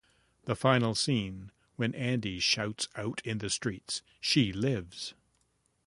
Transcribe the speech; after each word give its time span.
The 0.45 0.55
final 0.55 0.95
scene 0.95 1.51
when 1.75 1.93
Andy 1.93 2.39
shouts 2.39 2.87
out 2.95 3.21
in 3.23 3.37
the 3.37 3.51
streets 3.51 4.01
She 4.19 4.51
Lives! 4.51 5.13